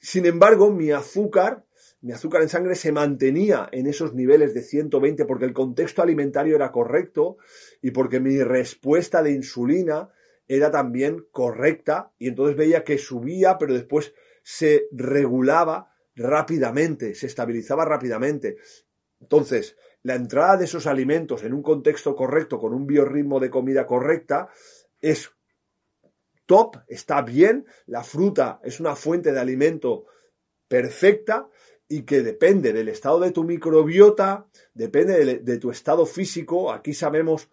Sin 0.00 0.26
embargo, 0.26 0.70
mi 0.70 0.90
azúcar 0.90 1.65
mi 2.06 2.12
azúcar 2.12 2.40
en 2.42 2.48
sangre 2.48 2.76
se 2.76 2.92
mantenía 2.92 3.68
en 3.72 3.88
esos 3.88 4.14
niveles 4.14 4.54
de 4.54 4.62
120 4.62 5.24
porque 5.24 5.44
el 5.44 5.52
contexto 5.52 6.02
alimentario 6.02 6.54
era 6.54 6.70
correcto 6.70 7.36
y 7.82 7.90
porque 7.90 8.20
mi 8.20 8.40
respuesta 8.44 9.24
de 9.24 9.32
insulina 9.32 10.10
era 10.46 10.70
también 10.70 11.26
correcta 11.32 12.12
y 12.16 12.28
entonces 12.28 12.56
veía 12.56 12.84
que 12.84 12.96
subía 12.96 13.58
pero 13.58 13.74
después 13.74 14.14
se 14.44 14.86
regulaba 14.92 15.96
rápidamente, 16.14 17.16
se 17.16 17.26
estabilizaba 17.26 17.84
rápidamente. 17.84 18.56
Entonces, 19.20 19.74
la 20.04 20.14
entrada 20.14 20.58
de 20.58 20.66
esos 20.66 20.86
alimentos 20.86 21.42
en 21.42 21.54
un 21.54 21.62
contexto 21.64 22.14
correcto, 22.14 22.60
con 22.60 22.72
un 22.72 22.86
biorritmo 22.86 23.40
de 23.40 23.50
comida 23.50 23.84
correcta, 23.84 24.48
es 25.00 25.32
top, 26.46 26.76
está 26.86 27.20
bien, 27.22 27.66
la 27.86 28.04
fruta 28.04 28.60
es 28.62 28.78
una 28.78 28.94
fuente 28.94 29.32
de 29.32 29.40
alimento 29.40 30.06
perfecta 30.68 31.48
y 31.88 32.02
que 32.02 32.22
depende 32.22 32.72
del 32.72 32.88
estado 32.88 33.20
de 33.20 33.30
tu 33.30 33.44
microbiota, 33.44 34.46
depende 34.74 35.40
de, 35.40 35.58
tu 35.58 35.70
estado 35.70 36.04
físico. 36.06 36.72
Aquí 36.72 36.94
sabemos 36.94 37.50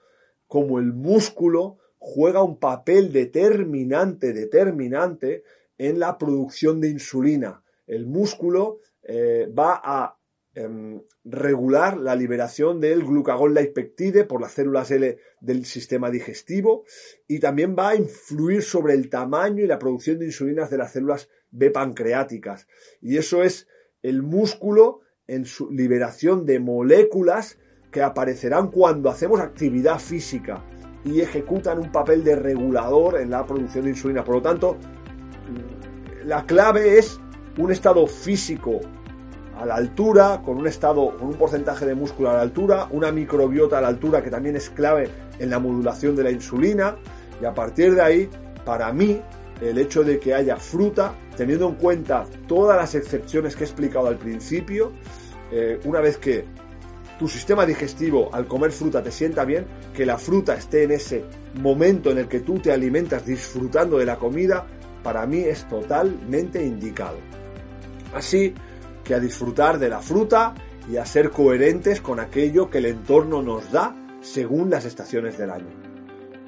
cómo 0.47 0.79
el 0.79 0.93
músculo 0.93 1.77
juega 1.99 2.43
un 2.43 2.59
papel 2.59 3.11
determinante, 3.11 4.33
determinante 4.33 5.43
en 5.77 5.99
la 5.99 6.17
producción 6.17 6.81
de 6.81 6.89
insulina. 6.89 7.63
El 7.85 8.07
músculo 8.07 8.79
eh, 9.03 9.47
va 9.47 9.81
a 9.83 10.17
em, 10.55 11.01
regular 11.23 11.97
la 11.97 12.15
liberación 12.15 12.79
del 12.79 13.03
glucagón 13.03 13.53
laipectide 13.53 14.23
por 14.25 14.41
las 14.41 14.53
células 14.53 14.91
L 14.91 15.17
del 15.41 15.65
sistema 15.65 16.09
digestivo 16.09 16.85
y 17.27 17.39
también 17.39 17.75
va 17.77 17.89
a 17.89 17.95
influir 17.95 18.63
sobre 18.63 18.93
el 18.93 19.09
tamaño 19.09 19.63
y 19.63 19.67
la 19.67 19.79
producción 19.79 20.19
de 20.19 20.25
insulinas 20.25 20.69
de 20.69 20.77
las 20.77 20.91
células 20.91 21.29
B 21.51 21.69
pancreáticas. 21.69 22.67
Y 23.01 23.17
eso 23.17 23.43
es 23.43 23.67
el 24.03 24.21
músculo 24.21 24.99
en 25.27 25.45
su 25.45 25.71
liberación 25.71 26.45
de 26.45 26.59
moléculas 26.59 27.57
que 27.91 28.01
aparecerán 28.01 28.69
cuando 28.69 29.09
hacemos 29.09 29.39
actividad 29.39 29.99
física 29.99 30.61
y 31.05 31.21
ejecutan 31.21 31.79
un 31.79 31.91
papel 31.91 32.23
de 32.23 32.35
regulador 32.35 33.19
en 33.19 33.29
la 33.29 33.45
producción 33.45 33.85
de 33.85 33.91
insulina. 33.91 34.23
Por 34.23 34.35
lo 34.35 34.41
tanto, 34.41 34.77
la 36.25 36.45
clave 36.45 36.97
es 36.97 37.19
un 37.57 37.71
estado 37.71 38.05
físico 38.07 38.81
a 39.57 39.65
la 39.65 39.75
altura, 39.75 40.41
con 40.43 40.57
un 40.57 40.67
estado, 40.67 41.15
con 41.17 41.29
un 41.29 41.35
porcentaje 41.35 41.85
de 41.85 41.95
músculo 41.95 42.31
a 42.31 42.33
la 42.33 42.41
altura, 42.41 42.87
una 42.91 43.11
microbiota 43.11 43.77
a 43.77 43.81
la 43.81 43.89
altura 43.89 44.23
que 44.23 44.29
también 44.29 44.55
es 44.55 44.69
clave 44.69 45.09
en 45.39 45.49
la 45.49 45.59
modulación 45.59 46.15
de 46.15 46.23
la 46.23 46.31
insulina 46.31 46.97
y 47.41 47.45
a 47.45 47.53
partir 47.53 47.93
de 47.95 48.01
ahí, 48.01 48.29
para 48.65 48.91
mí, 48.91 49.21
el 49.61 49.77
hecho 49.77 50.03
de 50.03 50.19
que 50.19 50.33
haya 50.33 50.57
fruta, 50.57 51.15
teniendo 51.37 51.67
en 51.69 51.75
cuenta 51.75 52.25
todas 52.47 52.77
las 52.77 52.95
excepciones 52.95 53.55
que 53.55 53.63
he 53.63 53.67
explicado 53.67 54.07
al 54.07 54.17
principio, 54.17 54.91
eh, 55.51 55.79
una 55.85 55.99
vez 56.01 56.17
que 56.17 56.45
tu 57.19 57.27
sistema 57.27 57.65
digestivo 57.65 58.33
al 58.33 58.47
comer 58.47 58.71
fruta 58.71 59.03
te 59.03 59.11
sienta 59.11 59.45
bien, 59.45 59.65
que 59.93 60.05
la 60.05 60.17
fruta 60.17 60.55
esté 60.55 60.83
en 60.83 60.91
ese 60.91 61.23
momento 61.61 62.11
en 62.11 62.17
el 62.17 62.27
que 62.27 62.39
tú 62.39 62.59
te 62.59 62.71
alimentas 62.71 63.25
disfrutando 63.25 63.97
de 63.97 64.05
la 64.05 64.17
comida, 64.17 64.65
para 65.03 65.25
mí 65.25 65.39
es 65.39 65.67
totalmente 65.67 66.63
indicado. 66.63 67.17
Así 68.13 68.53
que 69.03 69.13
a 69.13 69.19
disfrutar 69.19 69.79
de 69.79 69.89
la 69.89 69.99
fruta 69.99 70.53
y 70.89 70.97
a 70.97 71.05
ser 71.05 71.29
coherentes 71.29 72.01
con 72.01 72.19
aquello 72.19 72.69
que 72.69 72.79
el 72.79 72.87
entorno 72.87 73.41
nos 73.41 73.71
da 73.71 73.95
según 74.21 74.69
las 74.69 74.85
estaciones 74.85 75.37
del 75.37 75.51
año. 75.51 75.69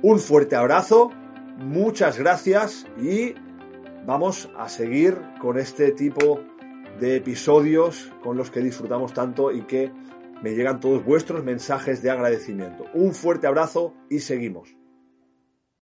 Un 0.02 0.20
fuerte 0.20 0.56
abrazo 0.56 1.12
Muchas 1.58 2.20
gracias 2.20 2.86
y 3.02 3.34
vamos 4.06 4.50
a 4.58 4.68
seguir 4.68 5.18
con 5.40 5.58
este 5.58 5.92
tipo 5.92 6.42
de 7.00 7.16
episodios 7.16 8.12
con 8.22 8.38
los 8.38 8.52
que 8.52 8.60
disfrutamos 8.60 9.14
tanto 9.14 9.52
y 9.52 9.62
que 9.62 9.92
me 10.42 10.54
llegan 10.54 10.80
todos 10.80 11.04
vuestros 11.04 11.44
mensajes 11.44 12.02
de 12.02 12.12
agradecimiento. 12.12 12.86
Un 12.94 13.14
fuerte 13.14 13.48
abrazo 13.48 13.94
y 14.10 14.20
seguimos. 14.20 14.76